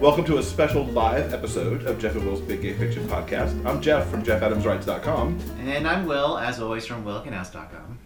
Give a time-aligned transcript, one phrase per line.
[0.00, 3.64] Welcome to a special live episode of Jeff and Will's Big Gay Fiction Podcast.
[3.66, 5.38] I'm Jeff from JeffAdamsWrites.com.
[5.60, 7.98] And I'm Will, as always, from WillKnauss.com.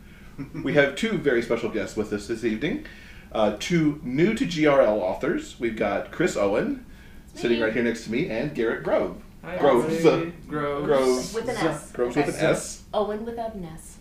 [0.64, 2.86] We have two very special guests with us this evening.
[3.30, 5.56] Uh, two new to GRL authors.
[5.60, 6.86] We've got Chris Owen,
[7.34, 9.22] sitting right here next to me, and Garrett Grove.
[9.44, 9.94] Hi, Groves.
[10.04, 10.32] everybody.
[10.48, 10.86] Groves.
[10.86, 11.34] Groves.
[11.34, 11.92] With an S.
[11.92, 12.26] Groves Okay.
[12.26, 12.82] with an S.
[12.94, 13.98] Owen with an S.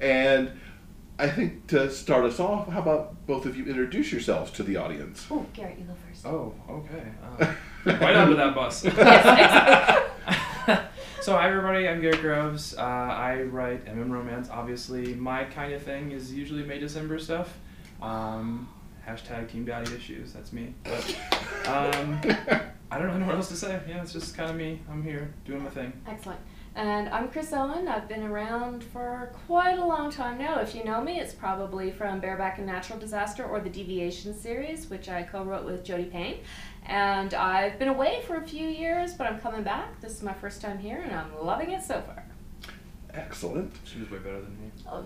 [0.00, 0.52] And
[1.18, 4.76] I think to start us off, how about both of you introduce yourselves to the
[4.76, 5.26] audience?
[5.30, 6.09] Oh, Garrett, you go first.
[6.24, 7.04] Oh, okay.
[7.40, 7.54] Uh,
[7.86, 8.82] right onto that bus.
[11.22, 11.88] so, hi everybody.
[11.88, 12.76] I'm Garrett Groves.
[12.76, 14.50] Uh, I write MM romance.
[14.50, 17.56] Obviously, my kind of thing is usually May December stuff.
[18.02, 18.68] Um,
[19.10, 20.32] hashtag Team Daddy issues.
[20.32, 20.74] That's me.
[20.84, 21.16] But
[21.66, 22.20] um,
[22.90, 23.80] I don't really know what else to say.
[23.88, 24.80] Yeah, it's just kind of me.
[24.90, 25.92] I'm here doing my thing.
[26.06, 26.40] Excellent.
[26.76, 27.88] And I'm Chris Owen.
[27.88, 30.60] I've been around for quite a long time now.
[30.60, 34.88] If you know me, it's probably from Bareback and Natural Disaster or the Deviation series,
[34.88, 36.38] which I co-wrote with Jodi Payne.
[36.86, 40.00] And I've been away for a few years, but I'm coming back.
[40.00, 42.24] This is my first time here, and I'm loving it so far.
[43.14, 43.72] Excellent.
[43.84, 44.70] She was way better than me.
[44.86, 45.04] Oh,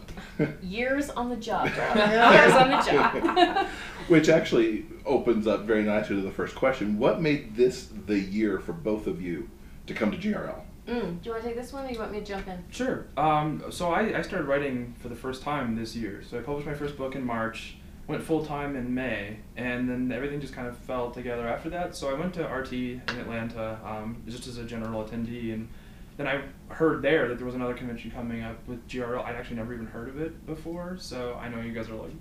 [0.63, 1.67] years on the job.
[1.67, 3.67] Years on the job.
[4.09, 6.99] Which actually opens up very nicely to the first question.
[6.99, 9.49] What made this the year for both of you
[9.87, 10.61] to come to GRL?
[10.87, 12.63] Mm, do you want to take this one, or you want me to jump in?
[12.71, 13.07] Sure.
[13.17, 16.23] Um, so I, I started writing for the first time this year.
[16.29, 20.13] So I published my first book in March, went full time in May, and then
[20.13, 21.97] everything just kind of fell together after that.
[21.97, 25.69] So I went to RT in Atlanta um, just as a general attendee, and
[26.17, 29.25] then I heard there that there was another convention coming up with GRL.
[29.25, 32.13] I'd actually never even heard of it before, so I know you guys are like,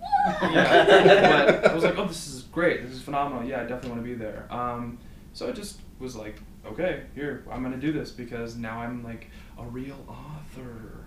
[0.42, 1.44] yeah.
[1.60, 2.82] but I was like, oh, this is great.
[2.82, 3.44] This is phenomenal.
[3.44, 4.46] Yeah, I definitely want to be there.
[4.50, 4.98] Um,
[5.32, 9.30] so I just was like, okay, here, I'm gonna do this because now I'm like
[9.58, 11.04] a real author.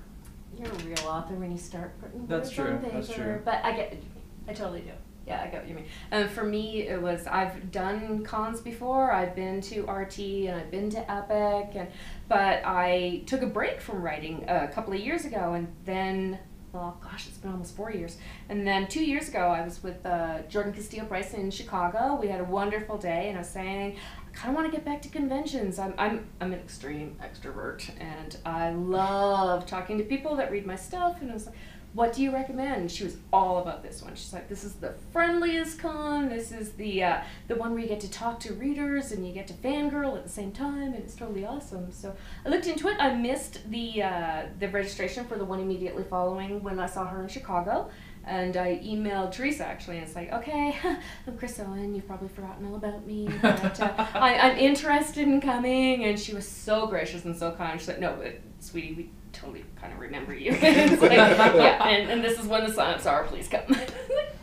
[0.57, 2.93] You're a real author when you start putting That's true, on paper.
[2.93, 3.41] that's true.
[3.43, 4.01] But I get,
[4.47, 4.91] I totally do.
[5.27, 5.85] Yeah, I get what you mean.
[6.09, 9.11] And for me, it was I've done cons before.
[9.11, 11.89] I've been to RT and I've been to Epic, and
[12.27, 16.39] but I took a break from writing a couple of years ago, and then.
[16.73, 18.17] Well, gosh, it's been almost four years.
[18.49, 22.19] And then two years ago, I was with uh, Jordan Castillo Price in Chicago.
[22.21, 24.85] We had a wonderful day, and I was saying, I kind of want to get
[24.85, 25.79] back to conventions.
[25.79, 30.75] I'm, I'm, I'm an extreme extrovert, and I love talking to people that read my
[30.75, 31.21] stuff.
[31.21, 31.55] And I was like,
[31.97, 32.81] what do you recommend?
[32.81, 34.13] And she was all about this one.
[34.13, 36.29] She's like, this is the friendliest con.
[36.29, 39.33] This is the uh, the one where you get to talk to readers and you
[39.33, 41.91] get to fangirl at the same time, and it's totally awesome.
[41.91, 42.15] So
[42.45, 42.97] I looked into it.
[42.99, 47.23] I missed the uh, the registration for the one immediately following when I saw her
[47.23, 47.89] in Chicago.
[48.25, 50.75] And I emailed Teresa actually, and it's like, okay,
[51.27, 51.95] I'm Chris Owen.
[51.95, 56.03] You've probably forgotten all about me, but uh, I, I'm interested in coming.
[56.03, 57.79] And she was so gracious and so kind.
[57.79, 60.51] She's like, no, but, sweetie, we totally kind of remember you.
[60.59, 63.23] it's like, yeah, and, and this is when the signups are.
[63.25, 63.61] Please come.
[63.69, 63.89] like,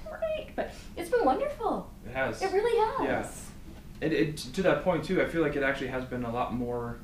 [0.09, 1.91] Great, but it's been wonderful.
[2.06, 2.41] It has.
[2.43, 3.41] It really has.
[4.00, 4.06] Yeah.
[4.06, 5.22] It, it to that point too.
[5.22, 6.99] I feel like it actually has been a lot more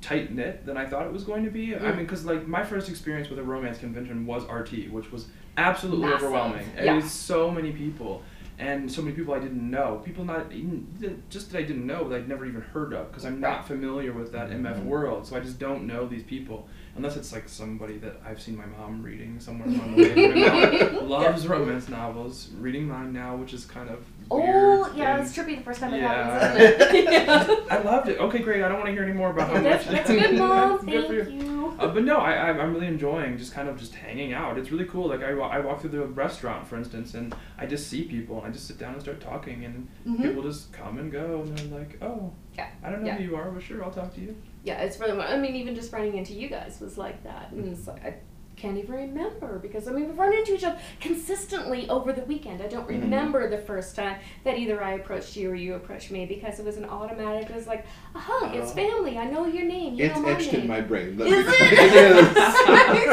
[0.00, 1.74] tight knit than I thought it was going to be.
[1.74, 1.96] I Mm.
[1.96, 5.26] mean, because like my first experience with a romance convention was RT, which was
[5.56, 6.24] absolutely Massive.
[6.24, 6.66] overwhelming.
[6.76, 6.92] Yeah.
[6.92, 8.22] It was so many people.
[8.60, 12.06] And so many people I didn't know, people not even just that I didn't know
[12.08, 14.86] that I'd never even heard of, because I'm not familiar with that MF mm-hmm.
[14.86, 18.58] world, so I just don't know these people, unless it's like somebody that I've seen
[18.58, 20.44] my mom reading somewhere along the way.
[20.44, 25.36] My mom loves romance novels, reading mine now, which is kind of Oh, yeah, it's
[25.36, 26.38] trippy the first time it Yeah.
[26.38, 27.12] happens, isn't it?
[27.12, 27.56] yeah.
[27.70, 28.18] I loved it.
[28.20, 28.62] Okay, great.
[28.62, 29.94] I don't want to hear any more about how That's, much.
[29.94, 30.78] that's good, Mom.
[30.86, 31.74] Thank you.
[31.78, 34.58] Uh, but no, I, I'm I'm really enjoying just kind of just hanging out.
[34.58, 35.08] It's really cool.
[35.08, 38.46] Like I, I walk through the restaurant, for instance, and I just see people, and
[38.46, 40.22] I just sit down and start talking, and Mhm.
[40.22, 42.68] people just come and go, and they're like, oh, Yeah.
[42.84, 43.16] I don't know Yeah.
[43.16, 44.36] who you are, but sure, I'll talk to you.
[44.62, 45.18] Yeah, it's really.
[45.18, 48.14] I mean, even just running into you guys was like that, and it's like I
[48.60, 52.60] can't even remember because I mean we've run into each other consistently over the weekend.
[52.62, 53.00] I don't Mhm.
[53.02, 56.64] remember the first time that either I approached you or you approached me because it
[56.64, 57.48] was an automatic.
[57.48, 58.74] It was like, aha, it's Oh.
[58.74, 59.16] family.
[59.18, 59.94] I know your name.
[59.94, 60.62] You It's know my etched name.
[60.62, 61.16] in my brain.
[61.18, 61.72] Let Is me- it?
[61.72, 63.12] it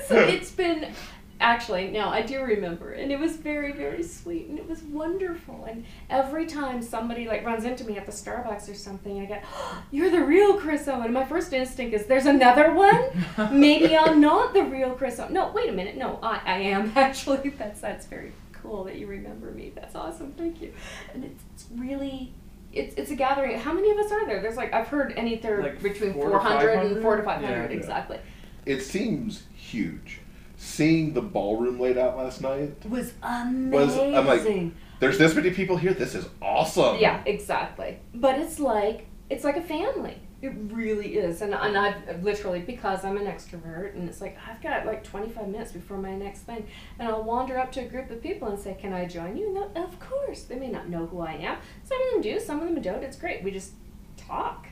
[0.00, 0.08] is.
[0.08, 0.92] so it's been
[1.40, 5.64] actually no, I do remember, and it was very very sweet, and it was wonderful.
[5.68, 9.44] And every time somebody like runs into me at the Starbucks or something, I get,
[9.52, 13.02] oh, "You're the real Chris Owen." And my first instinct is, "There's another one.
[13.52, 15.96] Maybe I'm not the real Chris Owen." No, wait a minute.
[15.96, 17.50] No, I, I am actually.
[17.50, 19.72] That's that's very cool that you remember me.
[19.74, 20.32] That's awesome.
[20.32, 20.72] Thank you.
[21.14, 22.32] And it's, it's really.
[22.70, 23.58] It's, it's a gathering.
[23.58, 24.42] How many of us are there?
[24.42, 27.02] There's like I've heard anything Like between four to 400 and 500?
[27.02, 27.76] 4 to 500 Yeah.
[27.76, 28.18] exactly.
[28.66, 30.20] It seems huge.
[30.60, 33.70] Seeing the ballroom laid out last night, It was amazing.
[33.70, 35.94] Was- I'm like, there's this many people here.
[35.94, 36.98] This is awesome.
[36.98, 38.00] yeah, exactly.
[38.12, 40.18] But it's like it's like a family.
[40.42, 44.60] It really is, and and I've literally because I'm an extrovert, and it's like I've
[44.60, 46.66] got like 25 minutes before my next thing,
[46.98, 49.68] and I'll wander up to a group of people and say, "Can I join you?"
[49.74, 51.58] And of course, they may not know who I am.
[51.84, 53.02] Some of them do, some of them don't.
[53.04, 53.42] It's great.
[53.44, 53.72] We just
[54.16, 54.66] talk,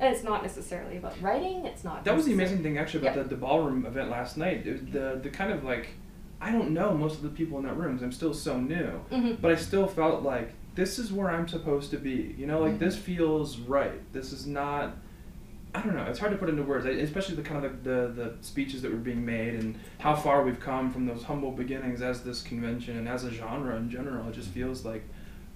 [0.00, 1.64] and it's not necessarily about writing.
[1.66, 2.04] It's not.
[2.04, 3.22] That was the amazing thing actually about Yeah.
[3.24, 4.66] the, the ballroom event last night.
[4.66, 5.90] It the the kind of like
[6.40, 7.98] I don't know most of the people in that room.
[8.02, 9.40] I'm still so new, Mhm.
[9.40, 12.34] but I still felt like this is where I'm supposed to be.
[12.38, 12.78] You know, like Mhm.
[12.80, 14.00] this feels right.
[14.12, 14.96] This is not.
[15.72, 16.02] I don't know.
[16.04, 18.82] It's hard to put into words, I- especially the kind of the, the, the speeches
[18.82, 22.42] that were being made and how far we've come from those humble beginnings as this
[22.42, 24.26] convention and as a genre in general.
[24.28, 25.04] It just feels like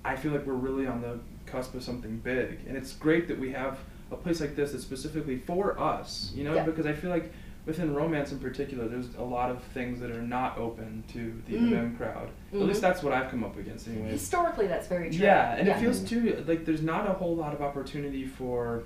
[0.04, 3.38] I feel like we're really on the cusp of something big, and it's great that
[3.40, 3.78] we have
[4.14, 6.32] a place like this that's specifically for us.
[6.34, 6.64] You know, Yeah.
[6.64, 7.30] because I feel like
[7.66, 11.56] within romance in particular, there's a lot of things that are not open to the
[11.56, 11.72] Mm.
[11.72, 12.28] MM crowd.
[12.52, 12.66] At Mhm.
[12.68, 14.08] least that's what I've come up against, anyway.
[14.10, 15.24] Historically, that's very true.
[15.24, 15.76] Yeah, and Yeah.
[15.76, 18.82] it feels too like there's not a whole lot of opportunity for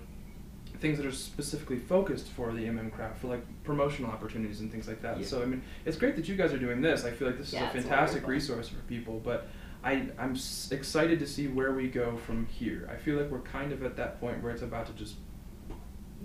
[0.81, 4.87] things that are specifically focused for the MM crowd, for like promotional opportunities and things
[4.87, 5.19] like that.
[5.19, 5.27] Yeah.
[5.27, 7.05] So I mean, it's great that you guys are doing this.
[7.05, 9.49] I feel like this Yeah, is a fantastic resource for people, but.
[9.85, 12.89] I, I'm s- excited to see where we go from here.
[12.93, 15.15] I feel like we're kind of at that point where it's about to just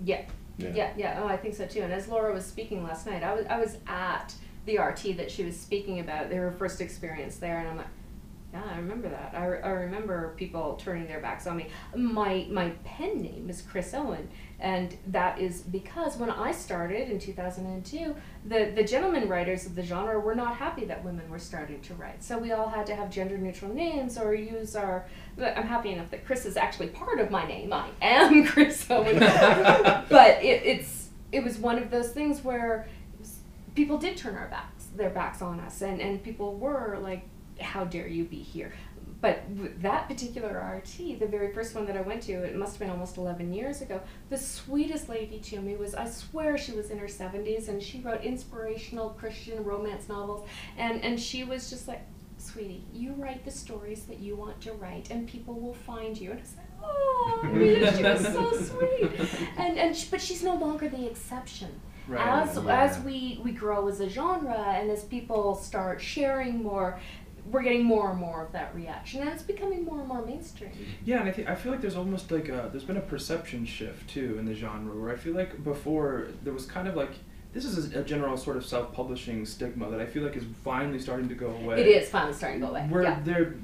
[0.04, 0.22] Yeah.
[0.58, 0.72] Yeah.
[0.74, 1.20] Yeah, yeah.
[1.22, 1.80] Oh, I think so too.
[1.82, 4.34] And as Laura was speaking last night, I was I was at
[4.66, 6.30] the RT that she was speaking about.
[6.30, 7.86] Their first experience there, and I'm like,
[8.54, 9.32] yeah, I remember that.
[9.36, 11.66] I, re- I remember people turning their backs on me.
[11.96, 14.28] My my pen name is Chris Owen,
[14.60, 18.14] and that is because when I started in 2002,
[18.46, 21.94] the the gentleman writers of the genre were not happy that women were starting to
[21.94, 22.22] write.
[22.22, 25.04] So we all had to have gender neutral names or use our.
[25.36, 27.72] I'm happy enough that Chris is actually part of my name.
[27.72, 32.86] I am Chris Owen, but it, it's it was one of those things where
[33.18, 33.40] was-
[33.74, 37.26] people did turn our backs their backs on us, and and people were like,
[37.60, 38.72] "How dare you be here?"
[39.24, 39.42] But
[39.80, 42.90] that particular RT, the very first one that I went to, it must have been
[42.90, 44.02] almost 11 years ago.
[44.28, 48.00] The sweetest lady to me was, I swear she was in her 70s, and she
[48.02, 50.46] wrote inspirational Christian romance novels.
[50.76, 52.02] And, and she was just like,
[52.36, 56.32] sweetie, you write the stories that you want to write, and people will find you.
[56.32, 59.10] And I was like, oh, I she was so sweet.
[59.56, 61.80] And, and she, but she's no longer the exception.
[62.06, 62.46] Right.
[62.46, 62.82] As, yeah.
[62.82, 67.00] as we, we grow as a genre and as people start sharing more,
[67.50, 70.72] we're getting more and more of that reaction, and it's becoming more and more mainstream.
[71.04, 73.66] Yeah, and I think I feel like there's almost like a there's been a perception
[73.66, 77.10] shift too in the genre where I feel like before there was kind of like
[77.52, 80.98] this is a, a general sort of self-publishing stigma that I feel like is finally
[80.98, 81.80] starting to go away.
[81.80, 82.86] It is finally starting to go away.
[82.88, 83.20] Where yeah.
[83.22, 83.54] they're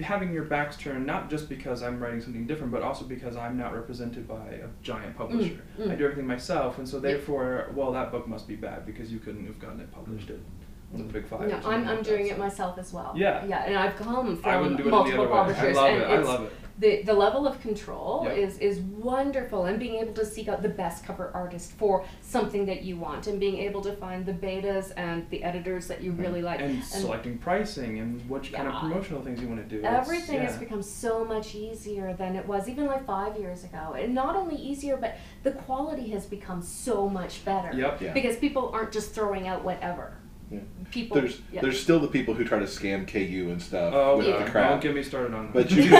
[0.00, 3.58] having your backs turned not just because I'm writing something different, but also because I'm
[3.58, 5.60] not represented by a giant publisher.
[5.78, 5.90] mm.
[5.90, 7.02] I do everything myself, and so Yep.
[7.02, 10.36] therefore, well, that book must be bad because you couldn't have gotten it published at
[10.36, 10.59] one of
[10.92, 11.48] the big five.
[11.48, 12.32] No, I'm, I'm that, doing so.
[12.32, 13.12] it myself as well.
[13.16, 13.44] Yeah.
[13.46, 15.38] Yeah, and I've come I from wouldn't do it multiple any other way.
[15.38, 16.06] I publishers, love and it.
[16.06, 16.52] I it's love it.
[16.78, 18.36] the the level of control Yep.
[18.38, 22.66] is is wonderful, and being able to seek out the best cover artist for something
[22.66, 26.10] that you want, and being able to find the betas and the editors that you
[26.12, 29.78] really like, and selecting pricing and which kind of promotional things you want to do.
[29.78, 33.94] It's- Everything has become so much easier than it was even like five years ago.
[33.96, 37.70] And not only easier, but the quality has become so much better.
[37.76, 38.00] Yep.
[38.00, 38.12] Yeah.
[38.12, 40.14] Because people aren't just throwing out whatever.
[40.50, 40.60] Yeah.
[40.90, 41.20] People.
[41.20, 41.60] There's yeah.
[41.60, 44.44] there's still the people who try to scam KU and stuff Oh, with yeah.
[44.44, 45.52] the don't get me started on that.
[45.52, 45.90] But you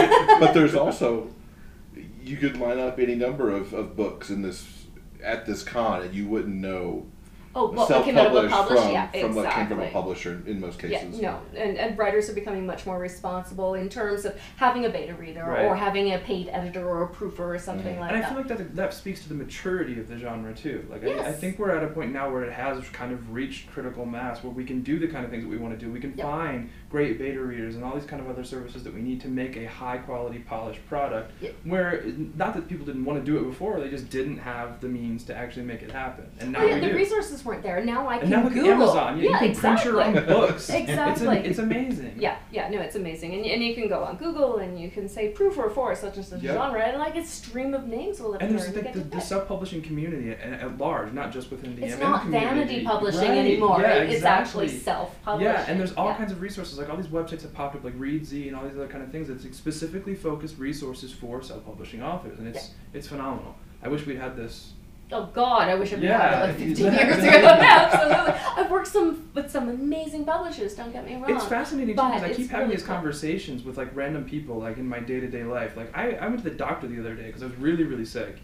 [0.41, 1.31] but there's also
[2.23, 4.87] you could line up any number of, of books in this
[5.23, 7.07] at this con and you wouldn't know
[7.55, 8.83] oh, well, what came out of a self-published published?
[8.83, 9.93] from, yeah, from what came from a exactly.
[9.93, 11.21] publisher in most Yeah, cases.
[11.21, 15.15] no, and, and writers are becoming much more responsible in terms of having a beta
[15.15, 15.65] reader Right.
[15.65, 18.01] or having a paid editor or a proofer or something Mhm.
[18.01, 18.29] like and I that.
[18.29, 20.87] feel like that that speaks to the maturity of the genre too.
[20.91, 21.41] Like I, I Yes.
[21.41, 24.53] think we're at a point now where it has kind of reached critical mass, where
[24.53, 25.91] we can do the kind of things that we want to do.
[25.93, 26.27] We can Yep.
[26.27, 29.29] find great beta readers and all these kind of other services that we need to
[29.29, 31.33] make a high quality, polished product.
[31.41, 31.55] Yep.
[31.65, 32.03] Where
[32.37, 35.25] not that people didn't want to do it before, they just didn't have the means
[35.25, 36.27] to actually make it happen.
[36.41, 36.97] And now Oh, yeah, we the do.
[36.97, 37.85] resources weren't there.
[37.85, 38.65] Now I can and now Google.
[38.71, 39.17] at Amazon.
[39.19, 39.93] You, you yeah, can exactly.
[39.93, 40.71] print your own books.
[40.81, 41.37] Exactly.
[41.39, 42.15] It's, a, it's amazing.
[42.19, 45.09] Yeah, yeah, no, it's amazing, and, and you can go on Google and you can
[45.09, 46.55] say proof or for such and such Yep.
[46.55, 48.49] genre, and like a stream of names will appear.
[48.49, 49.23] And there's the, you the, to the pick.
[49.23, 51.99] self-publishing community at, at large, not just within the Amazon.
[51.99, 52.55] It's MM not community.
[52.55, 53.81] vanity publishing Right, anymore.
[53.81, 54.85] Yeah, it- It's actually exactly.
[54.85, 55.53] self-publishing.
[55.53, 56.17] Yeah, and there's all Yeah.
[56.17, 58.75] kinds of resources, like all these websites have popped up, like Reedsy and all these
[58.77, 59.29] other kind of things.
[59.31, 63.55] It's like specifically focused resources for self-publishing authors, and it's it's phenomenal.
[63.83, 64.73] I wish we'd had this.
[65.13, 67.07] Oh God, I wish I'd been Yeah, out like 15 exactly.
[67.07, 67.47] years ago.
[67.49, 70.75] Absolutely, I've worked some with some amazing publishers.
[70.75, 71.35] Don't get me wrong.
[71.35, 72.95] It's fascinating too because I keep having really these cool.
[72.95, 75.77] conversations with like random people, like in my day-to-day life.
[75.77, 78.05] Like I, I went to the doctor the other day because I was really really
[78.05, 78.37] sick.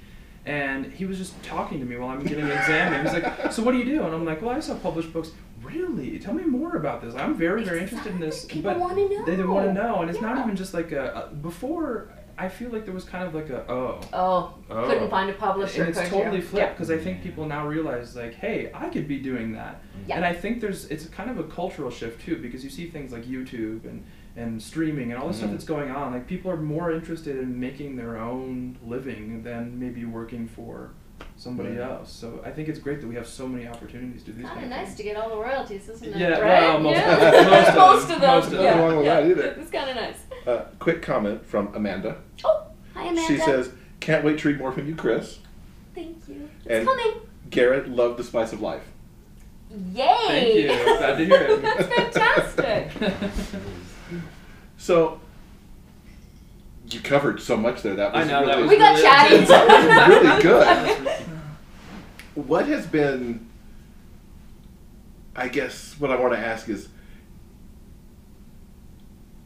[0.44, 2.92] And he was just talking to me while I'm getting an exam.
[2.92, 5.12] And he's like, "So what do you do?" And I'm like, "Well, I sell published
[5.12, 5.32] books."
[5.62, 6.20] Really?
[6.20, 7.14] Tell me more about this.
[7.16, 8.44] I'm very, very interested in this.
[8.44, 9.24] People but wanna know.
[9.24, 12.10] They, they want to know, and it's not even just like a, a before.
[12.38, 14.00] I feel like there was kind of like a oh.
[14.12, 14.86] Oh, Oh.
[14.88, 15.82] couldn't find a publisher.
[15.84, 16.42] And it's totally you?
[16.42, 19.80] flipped because I think people now realize like, hey, I could be doing that.
[20.06, 20.16] Yeah.
[20.16, 23.12] And I think there's it's kind of a cultural shift too because you see things
[23.12, 24.04] like YouTube and
[24.36, 25.52] and streaming and all this stuff Mhm.
[25.54, 26.12] that's going on.
[26.12, 30.90] Like people are more interested in making their own living than maybe working for
[31.38, 31.78] somebody Right.
[31.90, 32.12] else.
[32.12, 34.60] So I think it's great that we have so many opportunities to do these Kind
[34.60, 34.98] kind of of nice things.
[34.98, 36.16] to get all the royalties, isn't it?
[36.18, 36.42] Yeah, right?
[36.60, 37.06] well, most- yeah.
[37.16, 37.30] most
[37.70, 38.20] of them, most of them.
[38.20, 38.64] most of yeah, them.
[38.64, 39.20] Nothing wrong with yeah.
[39.20, 39.60] that either.
[39.60, 40.18] It's kind of nice.
[40.46, 42.18] Uh, quick comment from Amanda.
[42.44, 43.22] Oh, hi Amanda.
[43.26, 45.40] She says, "Can't wait to read more from you, Chris."
[45.94, 46.48] "Thank you.
[46.64, 47.14] It's And- coming."
[47.50, 48.82] Garrett loved the spice of life.
[49.92, 50.66] Yay!
[50.68, 50.98] Thank you.
[50.98, 51.62] Glad to hear it.
[52.12, 52.90] That's fantastic.
[54.78, 55.20] So
[56.90, 57.94] you covered so much there.
[57.96, 58.96] That I was know, really, that was we got
[59.30, 60.14] really- chatty.
[60.26, 61.08] really good.
[62.34, 63.48] What has been?
[65.34, 66.88] I guess what I want to ask is.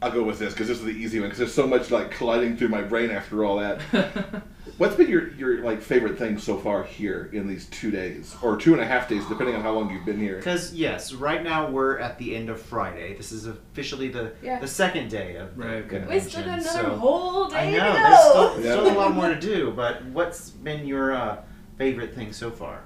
[0.03, 2.09] I'll go with this because this is the easy one because there's so much like
[2.09, 3.79] colliding through my brain after all that.
[4.79, 8.57] What's been your, your like favorite thing so far here in these two days or
[8.57, 10.37] two and a half days, depending on how long you've been here?
[10.37, 13.15] Because yes, right now we're at the end of Friday.
[13.15, 14.57] This is officially the Yeah.
[14.57, 15.83] the second day of the Right.
[15.83, 16.29] we convention.
[16.29, 17.93] still got another so whole day I know go.
[17.93, 18.71] there's still, Yeah.
[18.89, 19.71] still a lot more to do.
[19.75, 21.37] But what's been your uh,
[21.77, 22.81] favorite thing so far?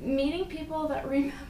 [0.00, 1.34] Meeting people that remember.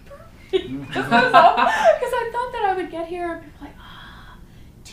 [0.52, 3.71] Because I thought that I would get here and be like,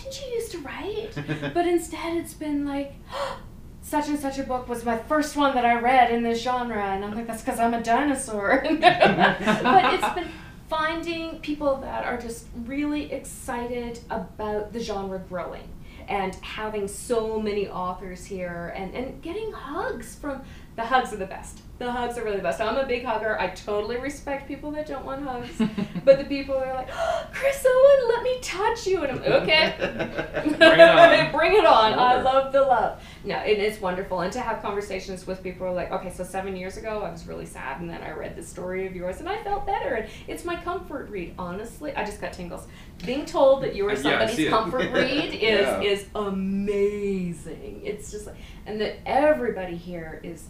[0.09, 1.11] didn't you used to write?
[1.53, 2.93] but instead, it's been like,
[3.81, 6.83] such and such a book was my first one that I read in this genre,
[6.83, 8.61] and I'm like, that's because I'm a dinosaur.
[8.79, 10.29] but it's been
[10.69, 15.67] finding people that are just really excited about the genre growing
[16.07, 20.41] and having so many authors here and, and getting hugs from
[20.75, 21.61] the hugs are the best.
[21.79, 22.59] The hugs are really the best.
[22.59, 23.39] I'm a big hugger.
[23.39, 25.57] I totally respect people that don't want hugs.
[26.03, 29.01] but the people that are like, oh, Chris Owen, let me touch you.
[29.03, 29.73] And I'm like, okay.
[30.57, 31.31] Bring it on.
[31.37, 31.93] Bring it on.
[31.97, 33.01] I love the love.
[33.23, 34.19] No, it is wonderful.
[34.19, 37.25] And to have conversations with people are like, okay, so seven years ago I was
[37.25, 39.95] really sad and then I read the story of yours and I felt better.
[39.95, 41.95] And it's my comfort read, honestly.
[41.95, 42.67] I just got tingles.
[43.05, 44.49] Being told that you are somebody's it.
[44.49, 45.79] comfort read is Yeah.
[45.79, 47.81] is amazing.
[47.85, 50.43] It's just like, and that everybody here is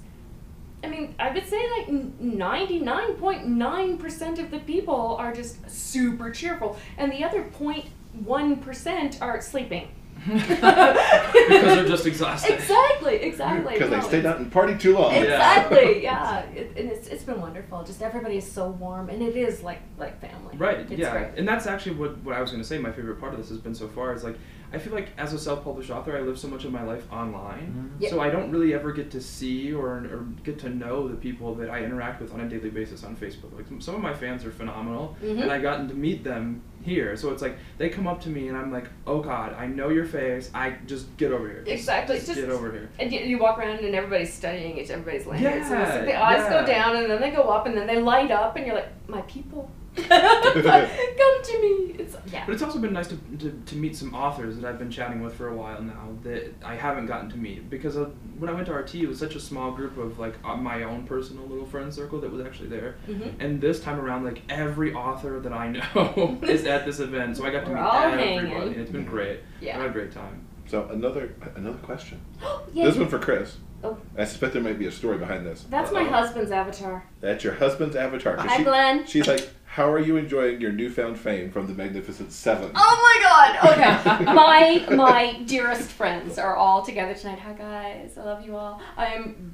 [0.83, 7.11] I mean, I would say like 99.9% of the people are just super cheerful, and
[7.11, 9.89] the other 0.1% are sleeping.
[10.27, 12.55] because they're just exhausted.
[12.55, 13.73] Exactly, exactly.
[13.73, 15.13] Because they stayed out and party too long.
[15.13, 15.21] Yeah.
[15.21, 16.39] Exactly, yeah.
[16.41, 17.83] It, and it's, it's been wonderful.
[17.83, 20.57] Just everybody is so warm, and it is like like family.
[20.57, 20.79] Right.
[20.79, 21.11] It's yeah.
[21.11, 21.27] great.
[21.37, 22.77] And that's actually what, what I was going to say.
[22.77, 24.35] My favorite part of this has been so far is like
[24.71, 27.91] I feel like as a self-published author, I live so much of my life online,
[27.99, 28.09] Yeah.
[28.09, 31.55] so I don't really ever get to see or, or get to know the people
[31.55, 33.55] that I interact with on a daily basis on Facebook.
[33.55, 35.41] Like some of my fans are phenomenal, Mhm.
[35.43, 37.15] and I gotten to meet them here.
[37.17, 39.89] So it's like they come up to me and I'm like, oh God, I know
[39.89, 40.49] your face.
[40.53, 41.63] I just get over here.
[41.67, 42.89] Exactly, Just, just- get over here.
[42.99, 45.63] And you, you walk around and everybody's studying each everybody's language.
[45.65, 47.99] so like the Yeah, eyes go down and then they go up and then they
[48.01, 51.95] light up and you're like, my people, come to me.
[51.99, 52.45] It's yeah.
[52.45, 55.21] But it's also been nice to, to, to meet some authors that I've been chatting
[55.21, 58.53] with for a while now that I haven't gotten to meet because of, when I
[58.53, 61.45] went to RT, it was such a small group of like uh, my own personal
[61.45, 62.95] little friend circle that was actually there.
[63.07, 63.33] Mhm.
[63.39, 67.45] And this time around, like every author that I know is at this event, so
[67.45, 68.47] I got to We're meet all everybody.
[68.49, 68.79] hanging.
[68.79, 69.39] It's been great.
[69.61, 69.77] Yeah.
[69.77, 70.45] I had a great time.
[70.67, 72.21] So another another question.
[72.73, 72.85] Yay.
[72.85, 73.57] This one for Chris.
[73.81, 73.97] Oh.
[74.17, 75.65] I suspect there might be a story behind this.
[75.69, 76.09] That's my Uh-oh.
[76.11, 77.05] husband's avatar.
[77.21, 78.35] That's your husband's avatar.
[78.37, 79.05] Hi, she- Glenn.
[79.07, 82.71] She's like, how are you enjoying your newfound fame from the Magnificent Seven?
[82.73, 84.17] Oh my god!
[84.17, 84.23] Okay.
[84.33, 87.39] my my dearest friends are all together tonight.
[87.39, 88.81] Hi guys, I love you all.
[88.97, 89.53] I am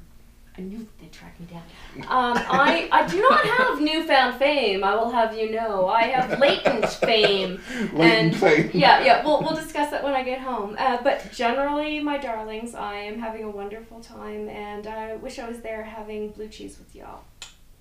[0.58, 1.64] I knew they'd track me down.
[2.08, 5.90] Um, I, I do not have newfound fame, I will have you know.
[5.90, 7.60] I have latent fame.
[7.94, 8.72] Latent and fame.
[8.74, 10.78] Yeah, yeah, we'll, we'll discuss that when I get home.
[10.80, 15.50] Uh, but generally, my darlings, I am having a wonderful time, and I wish I
[15.50, 17.26] was there having blue cheese with y'all.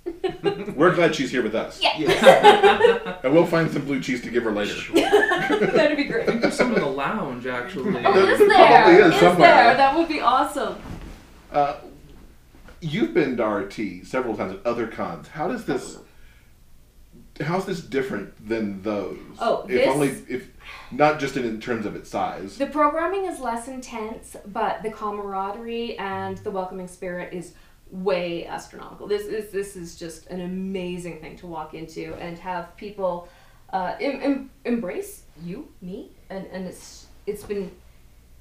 [0.75, 1.81] We're glad she's here with us.
[1.83, 3.11] Yeah.
[3.25, 4.75] And we'll find some blue cheese to give her later.
[4.93, 6.23] That'd be great.
[6.23, 6.27] I great.
[6.27, 8.05] think there's some in the lounge actually.
[8.05, 8.49] Oh, There is there?
[8.49, 9.49] probably is Is somewhere.
[9.49, 9.77] there?
[9.77, 10.77] That would be awesome.
[11.51, 11.77] Uh,
[12.83, 15.29] you've been to RT several times at other cons.
[15.29, 15.99] How does this?
[17.41, 19.19] How's this different than those?
[19.39, 20.51] Oh, if this- only if
[20.93, 22.59] not just in, in terms of its size.
[22.59, 27.55] The programming is less intense, but the camaraderie and the welcoming spirit is
[27.95, 29.07] way astronomical.
[29.07, 33.29] This is this is just an amazing thing to walk into and have people
[33.73, 37.71] uh, em- em- embrace you, me, and and it's it's been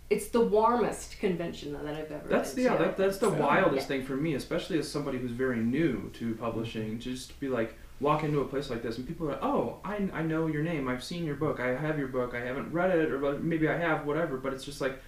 [0.09, 2.27] it's the warmest convention that I've ever.
[2.27, 2.83] That's been yeah, to.
[2.83, 3.97] that, that's the So, wildest yeah.
[3.97, 6.99] thing for me, especially as somebody who's very new to publishing.
[6.99, 9.77] Just to be like walk into a place like this and people are like, oh,
[9.85, 12.73] I, I know your name, I've seen your book, I have your book, I haven't
[12.73, 14.35] read it, or maybe I have, whatever.
[14.37, 14.99] But it's just like,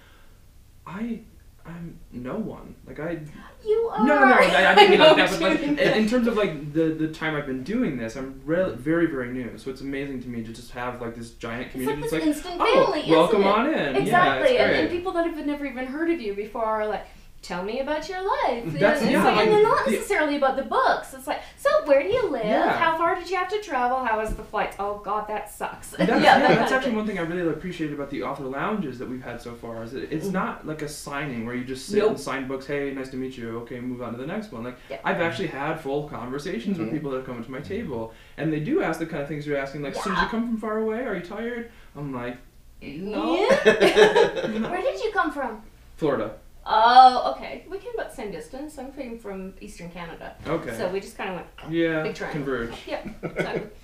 [0.86, 1.20] I
[1.68, 2.74] I'm no one.
[2.86, 3.18] Like I
[3.64, 4.06] You are.
[4.06, 4.34] no no no.
[4.34, 5.30] I, I didn't mean like that.
[5.30, 8.40] But like in, in terms of like the the time I've been doing this, I'm
[8.44, 9.58] re- very very new.
[9.58, 12.02] So it's amazing to me to just have like this giant It's community.
[12.02, 13.46] like It's this instant oh, family, isn't welcome it?
[13.46, 13.96] on in.
[13.96, 16.86] Exactly, Yeah, it's and, and people that have never even heard of you before are
[16.86, 17.06] like,
[17.46, 20.36] "Tell me about your life." That's- and, it's yeah, like, and they're not the- necessarily
[20.36, 21.14] about the books.
[21.14, 22.44] It's like, so where do you live?
[22.44, 22.72] Yeah.
[22.76, 24.04] How far did you have to travel?
[24.04, 24.74] How was the flight?
[24.78, 25.90] Oh God, that sucks.
[25.90, 29.08] That's, yeah, yeah, that's actually one thing I really appreciate about the author lounges that
[29.08, 29.84] we've had so far.
[29.84, 32.10] Is that it's not like a signing where you just sit Nope.
[32.10, 32.66] and sign books.
[32.66, 33.58] Hey, nice to meet you.
[33.60, 34.64] Okay, move on to the next one.
[34.64, 34.98] Like Yeah.
[35.04, 36.80] I've actually had full conversations Mhm.
[36.80, 39.28] with people that have come to my table, and they do ask the kind of
[39.28, 39.82] things you're asking.
[39.82, 41.04] Like, so did you come from far away?
[41.04, 41.70] Are you tired?
[41.96, 42.36] I'm like,
[42.82, 44.46] no, Yeah.
[44.58, 44.68] no.
[44.70, 45.62] Where did you come from?
[45.96, 46.32] Florida.
[46.68, 47.64] Oh, okay.
[47.70, 48.76] We came about the same distance.
[48.78, 50.76] I'm from from Eastern Canada, Okay.
[50.76, 51.46] so we just kind of went.
[51.72, 52.42] yeah, Big triangle.
[52.42, 52.74] converge.
[52.86, 53.06] Yep.
[53.22, 53.62] Exactly.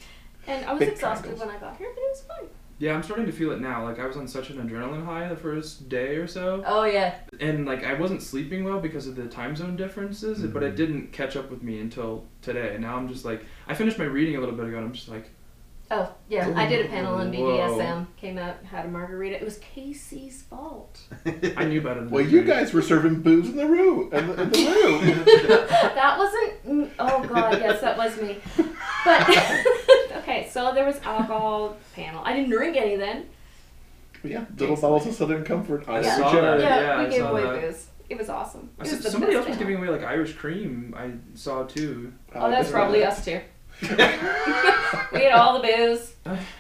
[0.49, 1.47] And I was Big exhausted triangles.
[1.47, 2.49] when I got here, but it was fun.
[2.81, 3.85] Yeah, I'm starting to feel it now.
[3.85, 7.15] Like I was on such an adrenaline high the first day or so, Oh yeah.
[7.39, 10.77] and like I wasn't sleeping well because of the time zone differences, but it Mhm.
[10.77, 12.73] didn't catch up with me until today.
[12.75, 14.93] And now I'm just like I finished my reading a little bit ago, and I'm
[14.93, 15.31] just like,
[15.95, 16.51] Oh yeah.
[16.57, 17.59] I did a panel on Whoa.
[17.59, 18.07] BDSM.
[18.17, 19.37] Came out, had a margarita.
[19.37, 20.99] It was K.C.'s fault.
[21.57, 24.11] I knew better than Well, you guys were serving booze in the room.
[24.13, 25.25] In the, in the room.
[25.67, 26.93] that wasn't.
[26.99, 28.39] Oh god, yes, that was me.
[29.05, 29.29] But
[30.23, 32.23] okay, so there was alcohol panel.
[32.25, 33.27] I didn't drink any then.
[34.25, 36.61] yeah, little bottles of Southern Comfort I every saw that.
[36.61, 37.61] Yeah, yeah, I we gave away that.
[37.61, 37.87] booze.
[38.09, 38.71] It was awesome.
[38.79, 40.95] I It said was the somebody best else was giving away like Irish cream.
[40.97, 42.13] I saw too.
[42.35, 43.41] Oh, that's Uh, probably us too.
[45.13, 46.15] we had all the booze.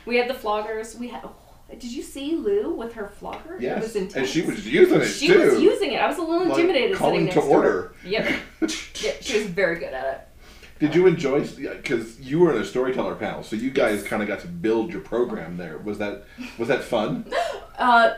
[0.07, 0.99] We had the floggers.
[0.99, 1.23] We had.
[1.25, 1.35] Oh,
[1.71, 3.57] did you see Lou with her flogger?
[3.59, 4.14] It was intense.
[4.17, 5.38] and she was using it She too.
[5.52, 6.00] was using it.
[6.00, 7.59] I was a little Like, intimidated calling sitting to next to her.
[7.59, 7.95] order.
[8.05, 8.41] Yep.
[9.02, 9.17] Yep.
[9.23, 10.29] She was very good at it.
[10.81, 11.47] Did you enjoy?
[11.47, 14.91] Because you were in a storyteller panel, so you guys kind of got to build
[14.93, 15.79] your program there.
[15.79, 16.25] Was that
[16.59, 17.25] was that fun?
[17.79, 18.14] Uh,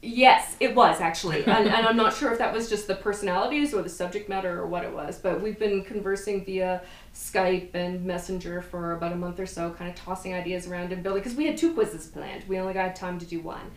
[0.00, 3.74] yes, it was actually, and, and I'm not sure if that was just the personalities
[3.74, 5.18] or the subject matter or what it was.
[5.18, 6.80] But we've been conversing via
[7.14, 11.02] Skype and Messenger for about a month or so, kind of tossing ideas around and
[11.02, 11.22] building.
[11.22, 13.70] Because we had two quizzes planned, we only got time to do one,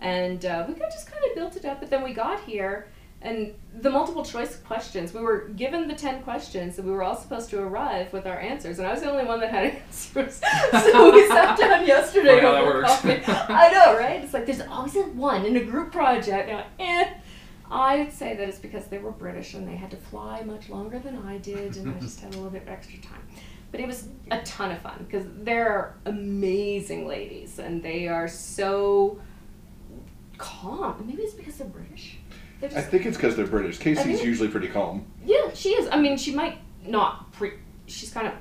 [0.00, 1.80] and uh, we got just kind of built it up.
[1.80, 2.88] But then we got here.
[3.22, 7.16] And the multiple choice questions, we were given the 10 questions and we were all
[7.16, 8.78] supposed to arrive with our answers.
[8.78, 10.42] And I was the only one that had answers.
[10.70, 13.22] so we sat down yesterday over coffee.
[13.26, 14.22] I know, right?
[14.22, 16.50] It's like there's always a one in a group project.
[16.50, 17.14] And I'm like, eh.
[17.74, 20.98] I'd say that it's because they were British and they had to fly much longer
[21.00, 23.20] than I did, and I just had a little bit of extra time.
[23.72, 29.18] But it was a ton of fun because they're amazing ladies and they are so
[30.38, 31.02] calm.
[31.06, 32.18] Maybe it's because they're British.
[32.60, 33.78] They're I think it's because they're British.
[33.78, 35.04] K.C.'s think- usually pretty calm.
[35.24, 35.88] yeah, she is.
[35.90, 37.54] I mean, she might not pre.
[37.86, 38.34] She's kind of,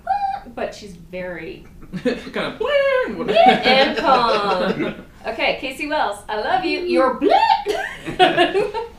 [0.55, 1.65] but she's very
[2.03, 2.61] kind of
[3.65, 5.05] and calm.
[5.25, 5.87] Okay, K.C.
[5.87, 6.79] Wells, I love you.
[6.81, 8.89] You're blit.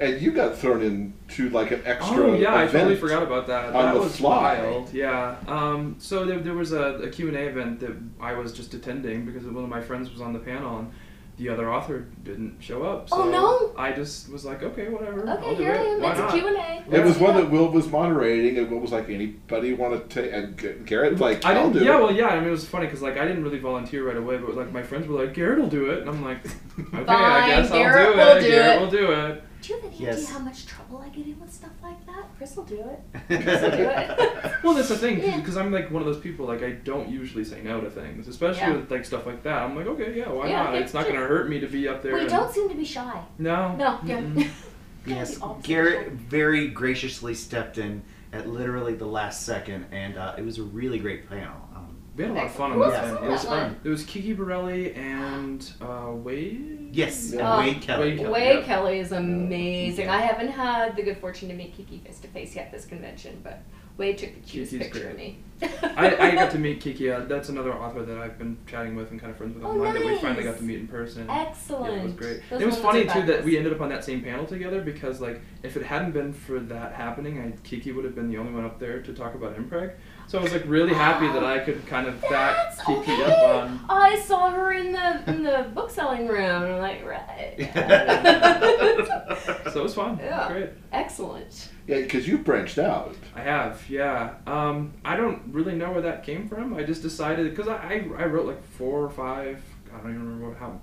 [0.00, 2.72] And you got thrown into like an extra Oh yeah, I event.
[2.72, 3.66] totally forgot about that.
[3.66, 4.60] on that the was fly.
[4.60, 4.92] wild.
[4.92, 5.36] Yeah.
[5.48, 9.44] Um, so there, there was a, a Q&A event that I was just attending because
[9.44, 10.92] one of my friends was on the panel and
[11.36, 13.08] the other author didn't show up.
[13.08, 13.72] So Oh, no?
[13.80, 15.28] I just was like, okay, whatever.
[15.28, 15.86] I'll okay, do here I it.
[15.88, 16.00] am.
[16.02, 16.32] Why It's a not?
[16.32, 16.96] Q and A.
[16.96, 20.32] It was one that Will was moderating, and Will was like, "Anybody want to take?"
[20.32, 21.82] And G- Garrett like, I "I'll didn't.
[21.82, 22.26] do yeah, it." well, yeah.
[22.28, 24.72] I mean, it was funny because like I didn't really volunteer right away, but like
[24.72, 26.38] my friends were like, "Garrett will do it," and I'm like,
[26.78, 28.40] "Okay, Fine, I guess Garrett I'll do will it.
[28.40, 30.16] do Garrett it." will do it." Do you have any Yes.
[30.18, 32.24] idea how much trouble I get in with stuff like that?
[32.36, 33.00] Chris will do it.
[33.26, 34.52] Chris will do it.
[34.64, 35.36] Well, that's the thing Yeah.
[35.38, 38.28] because I'm like one of those people like I don't usually say no to things,
[38.28, 38.76] especially Yeah.
[38.76, 39.62] with like stuff like that.
[39.62, 40.74] I'm like, okay, yeah, why Yeah, not?
[40.76, 42.14] It's not gonna hurt me to be up there.
[42.14, 43.20] we and- don't seem to be shy.
[43.38, 43.74] No.
[43.76, 44.20] No, yeah.
[44.20, 44.48] Mm-mm.
[45.06, 50.58] Yes, Garrett very graciously stepped in at literally the last second, and uh, it was
[50.58, 51.56] a really great panel.
[51.74, 53.14] Um, We had a lot of fun on Who that else thing.
[53.14, 53.62] was It was that fun.
[53.62, 53.80] one?
[53.84, 56.88] It was Kiki Burrelli and uh, Wade.
[56.92, 57.58] yes, Yeah.
[57.60, 58.08] and Wade Kelly.
[58.10, 58.30] Wade Kelly.
[58.32, 58.64] Wade yeah.
[58.64, 60.06] Kelly is amazing.
[60.06, 60.14] Yeah.
[60.16, 63.40] I haven't had the good fortune to meet Kiki face to face yet this convention,
[63.44, 63.60] but
[63.98, 65.12] Wade took the cutest Kiki's picture great.
[65.12, 65.38] of me.
[65.60, 67.10] I, I got to meet Kiki.
[67.10, 69.70] Uh, that's another author that I've been chatting with and kind of friends with Oh,
[69.70, 71.28] online that we finally got to meet in person.
[71.28, 71.92] Excellent.
[71.94, 72.42] Yeah, it was great.
[72.50, 75.20] Those it was funny too that we ended up on that same panel together because
[75.20, 78.52] like if it hadn't been for that happening, I, Kiki would have been the only
[78.52, 79.94] one up there to talk about Mpreg.
[80.28, 83.24] So I was like really happy that I could kind of back That's Kiki okay.
[83.24, 83.80] up on.
[83.88, 86.62] I saw her in the in the book selling room.
[86.62, 87.56] and I'm like, right.
[89.72, 90.18] So it was fun.
[90.18, 90.48] Yeah.
[90.50, 90.70] great.
[90.92, 91.68] Excellent.
[91.86, 93.14] Yeah, because you branched out.
[93.34, 94.34] I have, yeah.
[94.46, 96.74] Um, I don't really know where that came from.
[96.74, 99.62] I just decided because I, I I wrote like four or five.
[99.92, 100.80] I don't even remember how.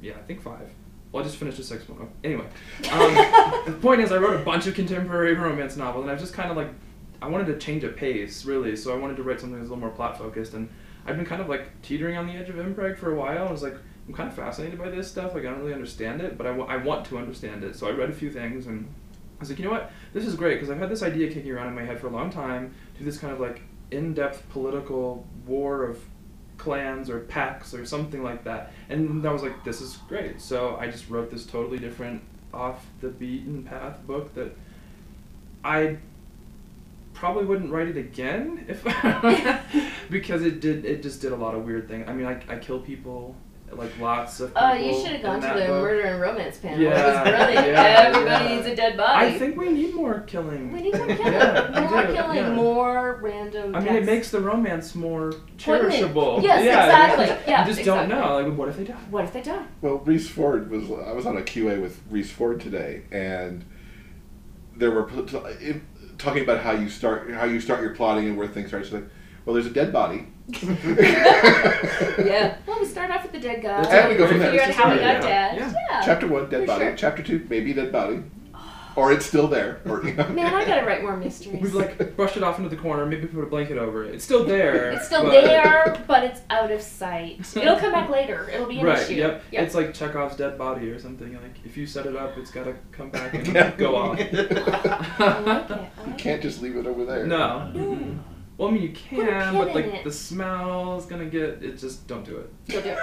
[0.00, 0.68] Yeah, I think five.
[1.10, 2.08] Well, I just finished a sixth one.
[2.24, 2.46] Anyway,
[2.90, 3.14] um,
[3.66, 6.32] the point is, I wrote a bunch of contemporary romance novels, and I was just
[6.34, 6.68] kind of like,
[7.20, 8.76] I wanted to change a pace, really.
[8.76, 10.70] So I wanted to write something that was a little more plot focused, and
[11.06, 13.46] I've been kind of like teetering on the edge of mpreg for a while.
[13.46, 13.74] I was like,
[14.08, 15.34] I'm kind of fascinated by this stuff.
[15.34, 17.76] Like I don't really understand it, but I, w- I want to understand it.
[17.76, 18.86] So I read a few things and
[19.38, 19.90] I was like, you know what?
[20.12, 22.10] This is great because I've had this idea kicking around in my head for a
[22.10, 22.74] long time.
[22.98, 26.00] Do this kind of like in-depth political war of
[26.58, 28.72] clans or packs or something like that.
[28.88, 30.40] And I was like, this is great.
[30.40, 32.22] So I just wrote this totally different,
[32.54, 34.54] off the beaten path book that
[35.64, 35.96] I
[37.14, 38.84] probably wouldn't write it again if
[40.10, 42.06] because it did it just did a lot of weird things.
[42.08, 43.34] I mean, I, I kill people
[43.76, 44.62] like lots of people.
[44.62, 45.82] Uh, you should have gone to the book.
[45.82, 46.80] murder and romance panel.
[46.80, 47.66] Yeah, it was brilliant.
[47.68, 48.54] yeah, Everybody yeah.
[48.56, 49.26] needs a dead body.
[49.26, 50.72] I think we need more killing.
[50.72, 51.32] we need more killing.
[51.32, 52.36] Yeah, more do, killing.
[52.36, 52.54] yeah.
[52.54, 53.74] More random.
[53.74, 55.92] I mean, it makes the romance more Poignant.
[55.94, 56.42] cherishable.
[56.42, 57.26] Yes, yeah, exactly.
[57.52, 58.08] Yeah, you just exactly.
[58.08, 58.48] don't know.
[58.48, 58.94] Like, what if they die?
[59.10, 59.64] What if they die?
[59.80, 60.84] Well, Rhys Ford was.
[61.06, 63.64] I was on a QA with Rhys Ford today, and
[64.76, 65.86] there were pl- in-
[66.18, 68.84] talking about how you start how you start your plotting and where things start.
[68.84, 69.04] She's like,
[69.44, 70.26] well, there's a dead body.
[72.24, 72.56] Yeah.
[72.66, 73.82] Well, we start off with the dead guy.
[73.82, 74.68] That's And we go from figure there.
[74.68, 75.56] out how he got dead.
[75.56, 75.72] Yeah.
[75.90, 76.02] Yeah.
[76.04, 76.84] Chapter one, dead For body.
[76.86, 76.96] sure.
[76.96, 78.22] Chapter two, maybe dead body,
[78.96, 79.80] or it's still there.
[79.86, 80.28] Or you know.
[80.28, 81.60] Man, I gotta write more mysteries.
[81.62, 83.06] We've like brushed it off into the corner.
[83.06, 84.14] Maybe put a blanket over it.
[84.14, 84.90] It's still there.
[84.92, 87.40] It's still but- there, but it's out of sight.
[87.56, 88.48] It'll come back later.
[88.52, 88.98] It'll be an Right.
[89.02, 89.14] issue.
[89.14, 89.44] Yep.
[89.52, 89.62] Yep.
[89.64, 91.32] It's like Chekhov's dead body or something.
[91.34, 93.70] Like if you set it up, it's gotta come back and Yeah.
[93.76, 94.18] go on.
[94.18, 95.68] I like
[96.06, 97.26] You can't just leave it over there.
[97.26, 97.70] No.
[97.72, 98.18] No.
[98.62, 100.04] Well, I mean you can, but in like it.
[100.04, 101.64] the smell's gonna get.
[101.64, 102.48] It just don't do it.
[102.68, 102.98] Don't do it.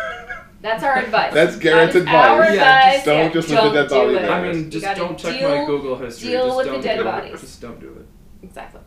[0.62, 1.34] That's our advice.
[1.34, 2.56] That's Garrett's That is Our advice.
[2.56, 2.94] Yeah, advice.
[2.94, 4.30] just don't yeah, just leave the don't dead body do it.
[4.30, 6.30] I mean, just don't check deal- my Google history.
[6.30, 7.34] deal just with the don't dead bodies.
[7.34, 7.40] It.
[7.42, 8.06] Just don't do it.
[8.46, 8.80] Exactly.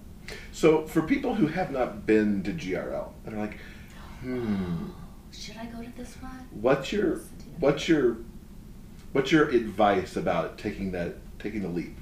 [0.50, 3.58] So, for people who have not been to GRL and are like,
[4.22, 4.87] hmm,
[5.30, 6.48] Should I go to this one?
[6.52, 7.20] what's your
[7.61, 8.16] what's your
[9.12, 11.98] what's your advice about taking that taking the leap?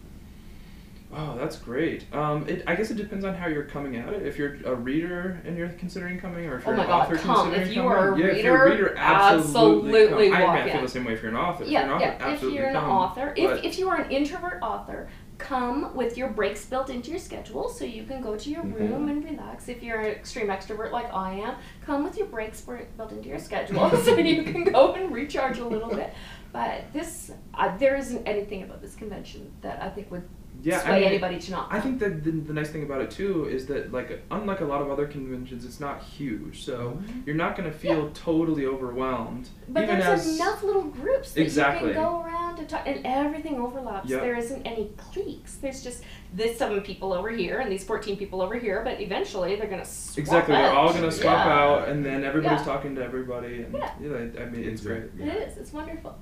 [1.12, 2.04] Oh, that's great.
[2.14, 4.24] Um, it, I guess it depends on how you're coming at it.
[4.24, 7.06] If you're a reader and you're considering coming, or if Oh you're my an God,
[7.06, 7.34] author come.
[7.50, 7.90] considering If you coming.
[7.98, 10.36] are a yeah, if you're a reader, absolutely, absolutely come.
[10.50, 11.64] I, mean, I feel the same way if you're an author.
[11.64, 12.34] if Yeah, you're an author, yeah.
[12.34, 12.90] If you're an come.
[12.90, 17.10] author, if, But- if you are an introvert author, come with your breaks built into
[17.10, 18.74] your schedule so you can go to your Mhm.
[18.78, 19.68] room and relax.
[19.68, 23.38] If you're an extreme extrovert like I am, come with your breaks built into your
[23.48, 26.12] schedule so you can go and recharge a little bit.
[26.52, 30.28] But this, uh, there isn't anything about this convention that I think would
[30.62, 31.68] yeah, sway I mean, anybody to not.
[31.70, 34.64] I think that the, the nice thing about it too is that like unlike a
[34.64, 37.20] lot of other conventions, it's not huge, so mm-hmm.
[37.26, 39.48] you're not gonna feel totally overwhelmed.
[39.68, 41.88] But there's as enough little groups that Exactly.
[41.88, 44.08] you can go around and talk, and everything overlaps.
[44.08, 44.20] Yep.
[44.22, 45.56] There isn't any cliques.
[45.56, 48.82] There's just this seven people over here and these fourteen people over here.
[48.84, 50.76] But eventually, they're gonna swap exactly, they're out.
[50.76, 51.52] all gonna swap Yeah.
[51.52, 52.72] out, and then everybody's Yeah.
[52.72, 53.92] talking to everybody, and Yeah.
[54.00, 55.04] yeah, I mean it's great.
[55.18, 55.56] It is.
[55.58, 56.16] It's wonderful.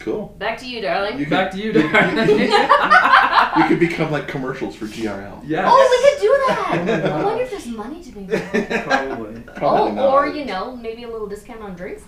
[0.00, 0.34] Cool.
[0.38, 1.18] Back to you, darling.
[1.18, 3.56] You Back could- to you, you- Darren.
[3.56, 5.42] You could become like commercials for GRL.
[5.44, 5.66] Yes.
[5.68, 7.12] Oh, we could do Oh that.
[7.12, 8.84] I wonder if there's money to be made.
[8.84, 9.40] Probably.
[9.56, 10.08] Probably oh, not.
[10.14, 12.02] or you know, maybe a little discount on drinks.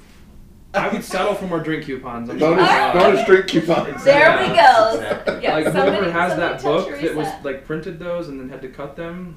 [0.74, 2.30] I would settle for more drink coupons.
[2.30, 2.92] I'm Bonus, sure.
[2.94, 4.04] bonus drink coupons.
[4.04, 4.92] There we go.
[4.94, 5.42] Exactly.
[5.42, 8.48] Yeah, like somebody, whoever has that book your that was like printed those and then
[8.48, 9.36] had to cut them.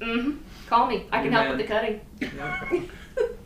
[0.00, 0.38] Mm-hmm.
[0.68, 1.06] Call me.
[1.12, 1.42] I can Yeah.
[1.44, 2.00] help with the cutting.
[2.20, 2.80] Yeah.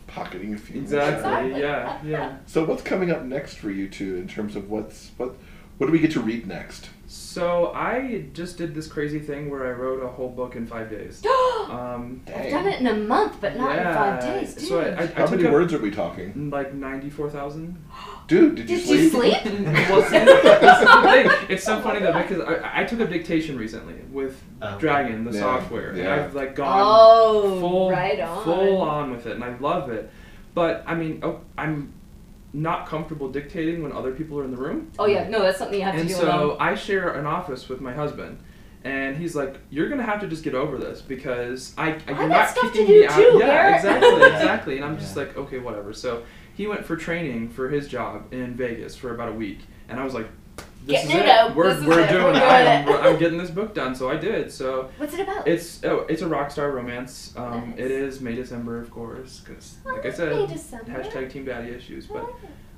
[0.06, 0.80] Pocketing a few.
[0.80, 1.60] Exactly.
[1.60, 1.98] Yeah.
[2.04, 2.36] Yeah.
[2.46, 5.34] So what's coming up next for you two in terms of what's what
[5.78, 6.90] what do we get to read next?
[7.08, 10.90] So I just did this crazy thing where I wrote a whole book in five
[10.90, 11.22] days.
[11.66, 14.68] Um, I've done it in a month, but not in five days, dude.
[14.68, 16.48] So I, I, I How took many up words are we talking?
[16.48, 17.82] Like ninety-four thousand.
[18.28, 19.00] Dude, did you Did sleep?
[19.00, 19.44] you sleep?
[19.44, 21.50] well, see, the thing.
[21.50, 24.78] It's so funny though because I, I took up dictation recently with Oh.
[24.78, 26.14] Dragon, the Yeah, software, and yeah.
[26.24, 28.44] I've like gone Oh, full right on.
[28.44, 30.08] full on with it, and I love it.
[30.54, 31.92] But I mean, oh, I'm
[32.56, 35.78] not comfortable dictating when other people are in the room, Oh yeah, no, that's something
[35.78, 36.56] you have and to do so alone.
[36.58, 38.38] I share an office with my husband.
[38.82, 42.18] And he's like, "You're gonna have to just get over this because I, I got
[42.20, 43.74] you're not stuff to kicking do me out." too, yeah, Garrett.
[43.76, 44.76] exactly, exactly.
[44.76, 45.92] And I'm just like, okay, whatever.
[45.92, 46.22] So
[46.54, 50.04] he went for training for his job in Vegas for about a week, and I
[50.04, 50.28] was like,
[50.86, 51.28] "This Getting is it it.
[51.30, 51.54] out.
[51.56, 52.08] We're, This we're it.
[52.10, 52.42] doing We're it.
[52.42, 52.88] I'm.
[52.88, 54.50] I'm getting this book done." So I did.
[54.52, 55.46] So What's it about?
[55.48, 57.34] it's oh, it's a rock star romance.
[57.36, 57.78] Um, Nice.
[57.80, 61.70] It is May December, of course, because like I Oh, said, May, hashtag Team Daddy
[61.70, 62.06] issues.
[62.06, 62.30] But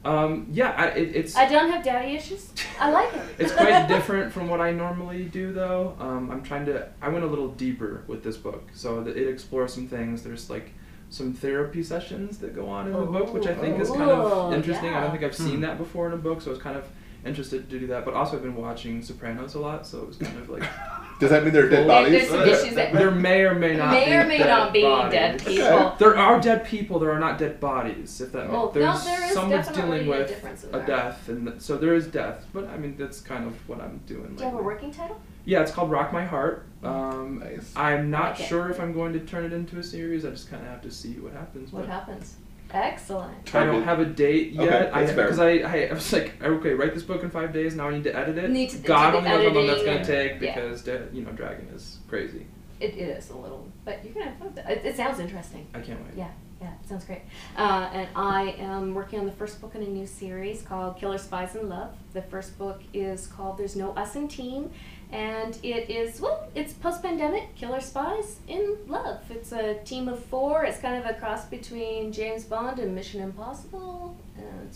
[0.04, 2.50] um, yeah, I, it, it's I don't have daddy issues.
[2.80, 3.20] I like it.
[3.38, 5.96] it's quite different from what I normally do, though.
[5.98, 6.88] Um, I'm trying to.
[7.02, 10.22] I went a little deeper with this book, so that it explores some things.
[10.22, 10.72] There's like
[11.10, 14.48] some therapy sessions that go on in the book, which I think is kind Oh,
[14.48, 14.94] of interesting.
[14.94, 15.60] I don't think I've seen Hmm.
[15.62, 16.84] that before in a book, so it's kind of
[17.28, 18.04] interested to do that.
[18.04, 20.62] But also, I've been watching Sopranos a lot, so it was kind of like
[21.20, 22.12] Does that mean they're dead bodies?
[22.12, 24.46] there's some there, issues that- there may or may not May be or may dead
[24.48, 25.12] not be bodies.
[25.12, 25.56] dead Okay.
[25.56, 25.94] people.
[25.98, 26.98] There are dead people.
[26.98, 28.20] There are not dead bodies.
[28.20, 30.66] If that Well, makes there's no, there is someone's definitely dealing a with difference a
[30.68, 30.86] there.
[30.86, 32.46] death, and th- so there is death.
[32.52, 34.34] But I mean, that's kind of what I'm doing.
[34.36, 35.20] Do you have a working title?
[35.44, 36.66] Yeah, it's called Rock My Heart.
[36.84, 37.72] Um, Nice.
[37.74, 38.44] I'm not Okay.
[38.46, 40.24] sure if I'm going to turn it into a series.
[40.24, 41.72] I just kind of have to see what happens.
[41.72, 42.36] What but happens?
[42.70, 43.54] Excellent.
[43.54, 44.94] I don't have a date Okay, yet.
[44.94, 45.24] I that's fair.
[45.24, 47.74] because I, I I was like okay, write this book in five days.
[47.74, 48.50] Now I need to edit it.
[48.50, 50.54] Need to- God do the only knows how long that's editing gonna and- take yeah.
[50.54, 52.46] because da- you know Dragon is crazy.
[52.80, 54.66] It, it is a little, but you're gonna have fun with it.
[54.68, 55.66] It, it sounds interesting.
[55.74, 56.14] I can't wait.
[56.16, 56.28] Yeah,
[56.60, 57.22] yeah, it sounds great.
[57.56, 61.18] Uh, and I am working on the first book in a new series called Killer
[61.18, 61.90] Spies in Love.
[62.12, 64.70] The first book is called There's No Us in Team,
[65.10, 69.20] and it is well, it's post-pandemic killer spies in love.
[69.30, 70.64] It's a team of four.
[70.64, 74.16] It's kind of a cross between James Bond and Mission Impossible.
[74.36, 74.70] And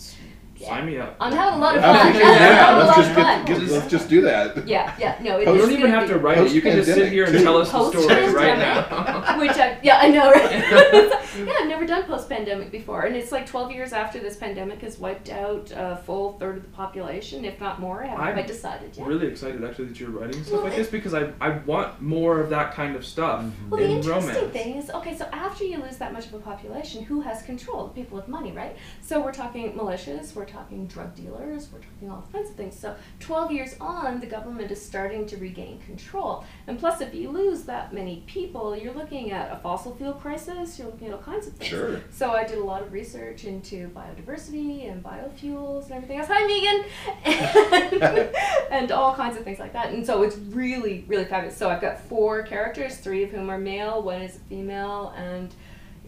[0.57, 0.69] yeah.
[0.69, 1.17] Sign me up.
[1.19, 1.97] I'm having a lot of fun.
[2.09, 2.61] appreciate I'm that.
[2.61, 4.67] having a Let's just get, get- let's just do that.
[4.69, 6.53] Yeah, yeah, no, it, You don't even have to write it.
[6.53, 9.39] You can just sit here and tell us the story right now.
[9.41, 11.13] Which I, yeah, I know, right?
[11.33, 11.49] Mm-hmm.
[11.49, 13.03] yeah, I've never done post pandemic before.
[13.03, 16.63] And it's like 12 years after this pandemic has wiped out a full third of
[16.63, 18.03] the population, if not more.
[18.05, 19.07] I haven't I'm quite decided yet.
[19.07, 22.01] really excited actually that you're writing stuff Well, like it- this because I I want
[22.03, 23.71] more of that kind of stuff mm-hmm.
[23.71, 24.53] Well, the interesting romance.
[24.53, 27.87] thing is, okay, so after you lose that much of a population, who has control?
[27.87, 28.77] The people with money, right?
[29.01, 32.79] So we're talking militias, we're talking drug dealers, we're talking all kinds of things.
[32.79, 36.45] So 12 years on, the government is starting to regain control.
[36.67, 40.79] And plus, if you lose that many people, you're looking at a fossil fuel crisis,
[40.79, 41.71] you're looking at all kinds of things.
[41.71, 42.01] Sure.
[42.11, 46.29] So I did a lot of research into biodiversity and biofuels and everything else.
[46.31, 48.33] Hi, Megan!
[48.71, 49.93] and all kinds of things like that.
[49.93, 51.57] And so it's really, really fabulous.
[51.57, 55.55] So I've got four characters, three of whom are male, one is a female, and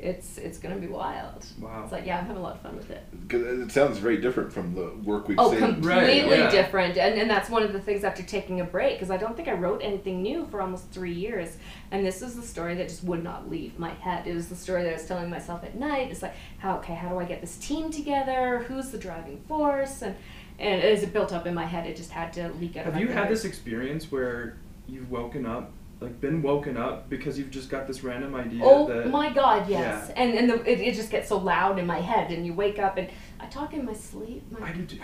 [0.04, 1.44] it's it's gonna be wild.
[1.60, 1.82] Wow.
[1.82, 3.02] It's like yeah, I'm having a lot of fun with it.
[3.28, 5.60] 'Cause It sounds very different from the work we've Oh, seen.
[5.60, 5.88] completely
[6.22, 6.50] Right, yeah.
[6.50, 6.96] different.
[6.98, 9.48] And, and that's one of the things after taking a break, because I don't think
[9.48, 11.56] I wrote anything new for almost three years.
[11.90, 14.26] And this is the story that just would not leave my head.
[14.26, 16.10] It was the story that I was telling myself at night.
[16.10, 18.64] It's like, how, okay, how do I get this team together?
[18.68, 20.02] Who's the driving force?
[20.02, 20.14] And,
[20.58, 22.86] and as it built up in my head, it just had to leak out.
[22.86, 27.08] of Have my you had this experience where you've woken up, like been woken up
[27.08, 30.10] because you've just got this random idea Oh that my God, yes.
[30.16, 32.78] And and the, it, it just gets so loud in my head, and you wake
[32.78, 33.08] up, and
[33.40, 34.42] I talk in my sleep.
[34.50, 34.98] My I do too.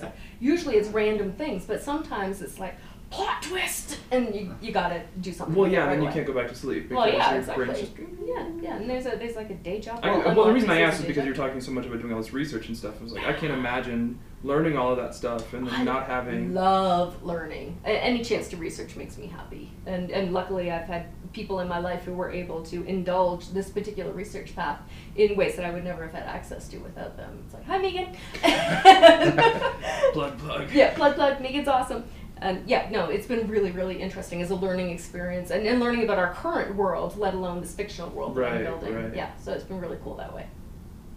[0.40, 2.76] Usually it's random things, but sometimes it's like
[3.10, 5.54] plot twist, and you, you gotta do something.
[5.56, 6.14] Well, yeah, right then you away.
[6.14, 7.66] can't go back to sleep because Well, yeah, your exactly.
[7.66, 7.92] just.
[8.24, 10.00] Yeah, yeah, and there's a there's like a day job.
[10.02, 12.12] I, Well, well, the reason I asked is because you're talking so much about doing
[12.12, 12.94] all this research and stuff.
[13.00, 16.54] I was like, I can't imagine learning all of that stuff and then not having.
[16.54, 17.78] love learning.
[17.84, 21.68] A- any chance to research makes me happy, and and luckily I've had people in
[21.68, 24.80] my life who were able to indulge this particular research path
[25.14, 27.42] in ways that I would never have had access to without them.
[27.44, 28.16] It's like, hi Megan.
[30.14, 30.70] Blood plug.
[30.72, 31.40] Yeah, plug plug.
[31.40, 32.04] Megan's awesome.
[32.42, 36.04] Um, yeah, no, it's been really, really interesting as a learning experience and, and learning
[36.04, 38.94] about our current world, let alone this fictional world that I'm building.
[38.94, 39.14] right.
[39.14, 40.46] Yeah, so it's been really cool that way.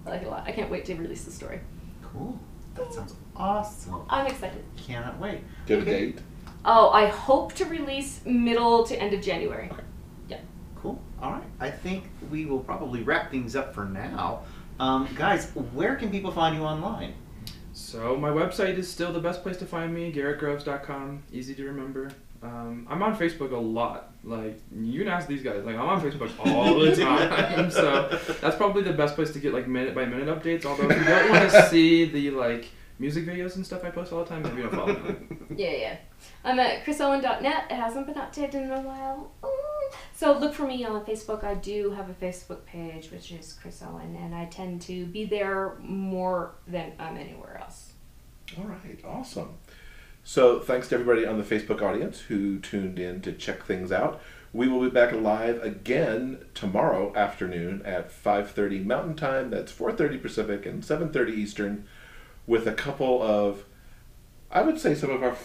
[0.05, 0.43] I like it a lot.
[0.45, 1.61] I can't wait to release the story.
[2.01, 2.37] Cool.
[2.75, 4.01] That sounds awesome.
[4.09, 4.63] I'm excited.
[4.75, 5.41] Cannot wait.
[5.65, 6.19] Get a date.
[6.65, 9.69] Oh, I hope to release middle to end of January.
[10.27, 10.39] Yeah.
[10.75, 11.01] Cool.
[11.21, 11.43] All right.
[11.59, 14.41] I think we will probably wrap things up for now.
[14.79, 17.13] Um, guys, where can people find you online?
[17.73, 21.23] So my website is still the best place to find me, garrettgroves.com.
[21.31, 22.11] Easy to remember.
[22.43, 24.13] Um, I'm on Facebook a lot.
[24.23, 25.63] Like you can ask these guys.
[25.65, 27.71] Like I'm on Facebook all the time.
[27.71, 30.65] so that's probably the best place to get like minute by minute updates.
[30.65, 32.67] Although if you don't want to see the like
[32.99, 35.15] music videos and stuff I post all the time, maybe don't follow me.
[35.55, 35.97] Yeah, yeah.
[36.43, 37.65] I'm at chrisowen.net.
[37.69, 39.31] It hasn't been updated in a while.
[39.43, 39.95] Mm.
[40.15, 41.43] So look for me on Facebook.
[41.43, 45.25] I do have a Facebook page, which is Chris Owen, and I tend to be
[45.25, 47.93] there more than I'm anywhere else.
[48.57, 49.57] All right, awesome.
[50.23, 54.21] So thanks to everybody on the Facebook audience who tuned in to check things out.
[54.53, 59.49] We will be back live again tomorrow afternoon at 5:30 Mountain Time.
[59.49, 61.85] That's 4:30 Pacific and 7:30 Eastern,
[62.47, 63.63] with a couple of,
[64.51, 65.35] I would say, some of our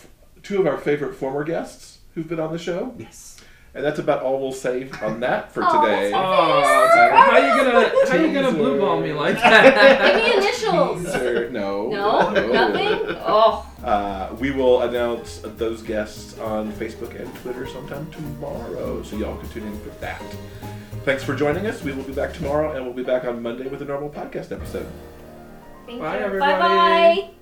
[0.42, 2.94] two of our favorite former guests who've been on the show.
[2.98, 3.37] Yes.
[3.74, 6.11] And that's about all we'll say on that for Aw, today.
[6.11, 9.64] that's Oh, how you gonna how you gonna blue ball me like that?
[9.64, 10.16] Give that?
[10.16, 11.04] me initials.
[11.04, 11.50] Teaser.
[11.50, 11.88] No.
[11.90, 13.16] No, nothing.
[13.20, 19.37] Oh, Uh, we will announce those guests on Facebook and Twitter sometime tomorrow, so y'all
[19.37, 20.22] can tune in for that.
[21.04, 21.82] Thanks for joining us.
[21.84, 24.50] We will be back tomorrow, and we'll be back on Monday with a normal podcast
[24.50, 24.87] episode.
[25.88, 26.24] Thank Bye, you.
[26.24, 26.53] everybody.
[26.53, 27.38] Bye bye.